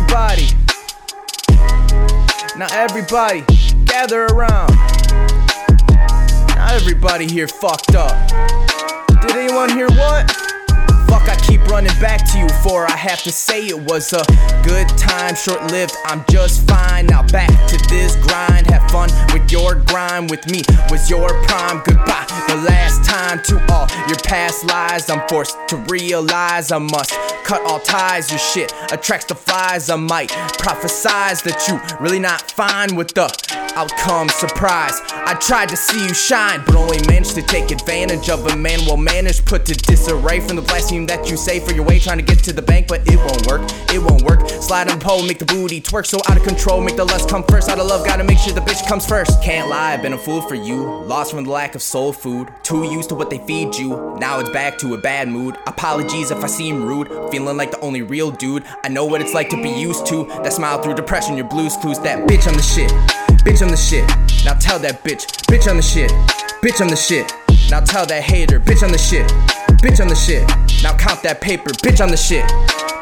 everybody, 0.00 0.46
now 2.56 2.66
everybody, 2.72 3.44
gather 3.84 4.26
around. 4.26 4.74
Now 6.54 6.72
everybody 6.72 7.30
here 7.30 7.46
fucked 7.46 7.94
up. 7.94 8.28
Did 9.20 9.36
anyone 9.36 9.70
hear 9.70 9.88
what? 9.88 10.59
Running 11.70 12.00
back 12.00 12.28
to 12.32 12.38
you 12.38 12.48
for 12.64 12.84
I 12.90 12.96
have 12.96 13.22
to 13.22 13.30
say 13.30 13.68
it 13.68 13.78
was 13.78 14.12
a 14.12 14.24
good 14.64 14.88
time, 14.98 15.36
short 15.36 15.70
lived. 15.70 15.94
I'm 16.04 16.24
just 16.28 16.68
fine. 16.68 17.06
Now 17.06 17.22
back 17.28 17.48
to 17.68 17.78
this 17.88 18.16
grind. 18.16 18.66
Have 18.66 18.90
fun 18.90 19.08
with 19.32 19.50
your 19.52 19.76
grind. 19.76 20.30
With 20.30 20.44
me 20.50 20.62
was 20.90 21.08
your 21.08 21.28
prime. 21.44 21.80
Goodbye. 21.84 22.26
The 22.48 22.56
last 22.56 23.08
time 23.08 23.40
to 23.44 23.72
all 23.72 23.86
your 24.08 24.18
past 24.18 24.64
lies. 24.64 25.08
I'm 25.08 25.26
forced 25.28 25.56
to 25.68 25.76
realize 25.88 26.72
I 26.72 26.78
must 26.78 27.12
cut 27.44 27.62
all 27.62 27.78
ties. 27.78 28.30
Your 28.30 28.40
shit 28.40 28.72
attracts 28.90 29.26
the 29.26 29.36
flies. 29.36 29.90
I 29.90 29.96
might 29.96 30.30
prophesize 30.58 31.44
that 31.44 31.68
you 31.68 31.80
really 32.04 32.18
not 32.18 32.50
fine 32.50 32.96
with 32.96 33.14
the 33.14 33.30
outcome. 33.76 34.28
Surprise. 34.28 35.00
I 35.30 35.34
tried 35.34 35.68
to 35.68 35.76
see 35.76 36.02
you 36.08 36.12
shine, 36.12 36.60
but 36.66 36.74
only 36.74 36.98
managed 37.06 37.36
to 37.36 37.42
take 37.42 37.70
advantage 37.70 38.28
of 38.28 38.44
a 38.48 38.56
man 38.56 38.80
well 38.84 38.96
managed, 38.96 39.46
put 39.46 39.64
to 39.66 39.74
disarray 39.74 40.40
from 40.40 40.56
the 40.56 40.62
blasphemy 40.62 41.06
that 41.06 41.30
you 41.30 41.36
say 41.36 41.60
for 41.60 41.72
your 41.72 41.84
way, 41.84 42.00
trying 42.00 42.18
to 42.18 42.24
get 42.24 42.42
to 42.42 42.52
the 42.52 42.60
bank, 42.60 42.88
but 42.88 43.02
it 43.06 43.16
won't 43.16 43.46
work. 43.46 43.62
It 43.94 44.02
won't 44.02 44.22
work. 44.22 44.48
Slide 44.48 44.90
and 44.90 45.00
pole, 45.00 45.24
make 45.24 45.38
the 45.38 45.44
booty 45.44 45.80
twerk 45.80 46.06
so 46.06 46.18
out 46.28 46.36
of 46.36 46.42
control, 46.42 46.80
make 46.80 46.96
the 46.96 47.04
lust 47.04 47.28
come 47.28 47.44
first. 47.44 47.68
Out 47.68 47.78
of 47.78 47.86
love, 47.86 48.04
gotta 48.04 48.24
make 48.24 48.38
sure 48.38 48.52
the 48.52 48.60
bitch 48.60 48.84
comes 48.88 49.06
first. 49.06 49.40
Can't 49.40 49.68
lie, 49.68 49.92
I've 49.92 50.02
been 50.02 50.14
a 50.14 50.18
fool 50.18 50.42
for 50.42 50.56
you. 50.56 50.82
Lost 51.04 51.30
from 51.30 51.44
the 51.44 51.50
lack 51.50 51.76
of 51.76 51.82
soul 51.82 52.12
food. 52.12 52.48
Too 52.64 52.82
used 52.82 53.10
to 53.10 53.14
what 53.14 53.30
they 53.30 53.38
feed 53.46 53.76
you. 53.76 54.16
Now 54.18 54.40
it's 54.40 54.50
back 54.50 54.78
to 54.78 54.94
a 54.94 54.98
bad 54.98 55.28
mood. 55.28 55.56
Apologies 55.68 56.32
if 56.32 56.42
I 56.42 56.48
seem 56.48 56.82
rude. 56.82 57.06
Feeling 57.30 57.56
like 57.56 57.70
the 57.70 57.78
only 57.82 58.02
real 58.02 58.32
dude. 58.32 58.64
I 58.82 58.88
know 58.88 59.04
what 59.04 59.20
it's 59.20 59.32
like 59.32 59.48
to 59.50 59.62
be 59.62 59.70
used 59.70 60.06
to. 60.06 60.24
That 60.42 60.52
smile 60.52 60.82
through 60.82 60.94
depression, 60.94 61.36
your 61.36 61.46
blues 61.46 61.76
clues. 61.76 62.00
That 62.00 62.26
bitch 62.26 62.48
on 62.48 62.54
the 62.54 62.62
shit. 62.62 63.29
Bitch 63.44 63.62
on 63.62 63.68
the 63.68 63.76
shit. 63.76 64.06
Now 64.44 64.54
tell 64.54 64.78
that 64.80 65.02
bitch. 65.02 65.26
Bitch 65.48 65.68
on 65.68 65.76
the 65.76 65.82
shit. 65.82 66.10
Bitch 66.62 66.80
on 66.80 66.88
the 66.88 66.96
shit. 66.96 67.32
Now 67.70 67.80
tell 67.80 68.04
that 68.06 68.22
hater. 68.22 68.60
Bitch 68.60 68.82
on 68.82 68.92
the 68.92 68.98
shit. 68.98 69.26
Bitch 69.80 70.00
on 70.00 70.08
the 70.08 70.14
shit. 70.14 70.46
Now 70.82 70.96
count 70.96 71.22
that 71.22 71.40
paper. 71.40 71.70
Bitch 71.70 72.02
on 72.02 72.10
the 72.10 72.16
shit. 72.16 72.44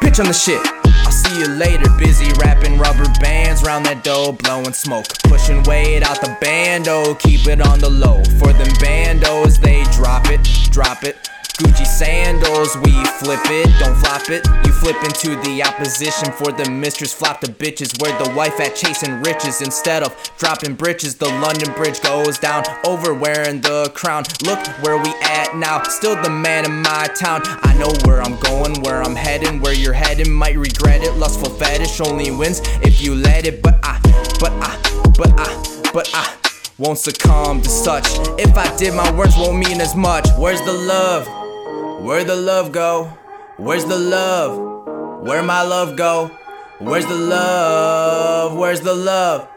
Bitch 0.00 0.20
on 0.20 0.26
the 0.26 0.34
shit. 0.34 0.60
I'll 1.06 1.10
see 1.10 1.38
you 1.38 1.48
later. 1.48 1.88
Busy 1.98 2.30
wrapping 2.40 2.78
rubber 2.78 3.06
bands 3.20 3.62
round 3.62 3.86
that 3.86 4.04
dough, 4.04 4.32
blowing 4.32 4.72
smoke. 4.72 5.06
Pushing 5.24 5.62
weight 5.64 6.02
out 6.02 6.20
the 6.20 6.36
bando, 6.40 7.14
keep 7.14 7.46
it 7.46 7.60
on 7.60 7.78
the 7.78 7.88
low. 7.88 8.22
For 8.38 8.52
them 8.52 8.68
bandos, 8.82 9.60
they 9.60 9.84
drop 9.96 10.26
it, 10.28 10.42
drop 10.70 11.04
it. 11.04 11.30
Gucci 11.56 11.86
sandals, 11.86 12.76
we 12.84 12.92
flip 13.18 13.40
it, 13.46 13.70
don't 13.78 13.96
flop 13.96 14.28
it. 14.28 14.46
You 14.66 14.72
flip 14.72 15.02
into 15.02 15.36
the 15.40 15.62
opposition 15.62 16.30
for 16.32 16.52
the 16.52 16.70
mistress, 16.70 17.14
flop 17.14 17.40
the 17.40 17.46
bitches. 17.46 17.98
Where 18.02 18.12
the 18.22 18.34
wife 18.34 18.60
at 18.60 18.76
chasing 18.76 19.22
riches 19.22 19.62
instead 19.62 20.02
of 20.02 20.14
dropping 20.36 20.74
britches. 20.74 21.14
The 21.14 21.28
London 21.28 21.72
Bridge 21.72 22.02
goes 22.02 22.38
down, 22.38 22.64
over 22.84 23.14
wearing 23.14 23.62
the 23.62 23.90
crown. 23.94 24.24
Look 24.44 24.58
where 24.82 24.98
we 24.98 25.08
at 25.22 25.56
now, 25.56 25.82
still 25.84 26.20
the 26.22 26.28
man 26.28 26.66
in 26.66 26.82
my 26.82 27.08
town. 27.18 27.40
I 27.44 27.74
know 27.78 27.90
where 28.04 28.20
I'm 28.20 28.38
going, 28.40 28.82
where 28.82 29.02
I'm 29.02 29.16
heading, 29.16 29.60
where 29.60 29.72
you're 29.74 29.94
heading. 29.94 30.30
Might 30.30 30.58
regret 30.58 31.02
it, 31.02 31.14
lustful 31.14 31.48
fetish 31.48 32.02
only 32.02 32.30
wins 32.30 32.60
if 32.82 33.00
you 33.00 33.14
let 33.14 33.46
it. 33.46 33.62
But 33.62 33.80
I, 33.82 33.98
but 34.38 34.52
I, 34.60 34.76
but 35.16 35.32
I, 35.38 35.90
but 35.94 36.10
I 36.12 36.36
won't 36.76 36.98
succumb 36.98 37.62
to 37.62 37.70
such. 37.70 38.06
If 38.38 38.54
I 38.58 38.76
did, 38.76 38.92
my 38.92 39.10
words 39.16 39.36
won't 39.38 39.56
mean 39.56 39.80
as 39.80 39.96
much. 39.96 40.28
Where's 40.36 40.60
the 40.60 40.72
love? 40.74 41.45
Where'd 42.06 42.28
the 42.28 42.36
love 42.36 42.70
go? 42.70 43.06
Where's 43.56 43.84
the 43.84 43.98
love? 43.98 45.24
Where 45.26 45.42
my 45.42 45.62
love 45.62 45.96
go? 45.96 46.30
Where's 46.78 47.04
the 47.04 47.16
love? 47.16 48.56
Where's 48.56 48.80
the 48.80 48.94
love? 48.94 49.48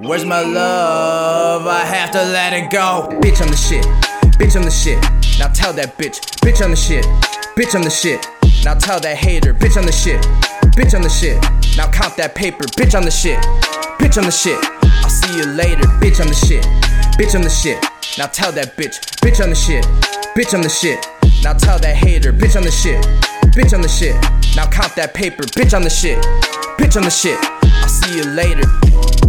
Where's 0.00 0.22
my 0.22 0.42
love? 0.42 1.66
I 1.66 1.80
have 1.80 2.10
to 2.10 2.22
let 2.22 2.52
it 2.52 2.70
go. 2.70 3.08
Bitch 3.22 3.40
on 3.40 3.48
the 3.48 3.56
shit. 3.56 3.86
Bitch 4.36 4.54
on 4.54 4.66
the 4.66 4.70
shit. 4.70 5.00
Now 5.38 5.48
tell 5.48 5.72
that 5.72 5.96
bitch. 5.96 6.20
Bitch 6.44 6.62
on 6.62 6.72
the 6.72 6.76
shit. 6.76 7.06
Bitch 7.56 7.74
on 7.74 7.80
the 7.80 7.88
shit. 7.88 8.28
Now 8.66 8.74
tell 8.74 9.00
that 9.00 9.16
hater. 9.16 9.54
Bitch 9.54 9.78
on 9.78 9.86
the 9.86 9.92
shit. 9.92 10.20
Bitch 10.76 10.94
on 10.94 11.00
the 11.00 11.08
shit. 11.08 11.40
Now 11.74 11.90
count 11.90 12.18
that 12.18 12.34
paper. 12.34 12.64
Bitch 12.76 12.94
on 12.94 13.06
the 13.06 13.10
shit. 13.10 13.38
Bitch 13.96 14.18
on 14.18 14.24
the 14.24 14.30
shit. 14.30 14.58
I'll 15.02 15.08
see 15.08 15.38
you 15.38 15.46
later. 15.46 15.88
Bitch 16.04 16.20
on 16.20 16.26
the 16.26 16.34
shit. 16.34 16.64
Bitch 17.16 17.34
on 17.34 17.40
the 17.40 17.48
shit. 17.48 17.82
Now 18.18 18.26
tell 18.26 18.52
that 18.52 18.76
bitch. 18.76 19.00
Bitch 19.24 19.42
on 19.42 19.48
the 19.48 19.56
shit. 19.56 19.86
Bitch 20.36 20.52
on 20.52 20.60
the 20.60 20.68
shit. 20.68 21.08
Now 21.44 21.52
tell 21.52 21.78
that 21.78 21.94
hater, 21.94 22.32
bitch 22.32 22.56
on 22.56 22.62
the 22.62 22.70
shit, 22.70 23.04
bitch 23.52 23.74
on 23.74 23.82
the 23.82 23.88
shit. 23.88 24.14
Now 24.56 24.66
count 24.66 24.96
that 24.96 25.12
paper, 25.12 25.42
bitch 25.42 25.76
on 25.76 25.82
the 25.82 25.90
shit, 25.90 26.16
bitch 26.78 26.96
on 26.96 27.02
the 27.02 27.10
shit. 27.10 27.38
I'll 27.62 27.86
see 27.86 28.16
you 28.16 28.24
later. 28.24 29.23